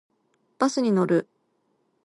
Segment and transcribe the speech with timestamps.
[0.57, 1.29] バスに乗る。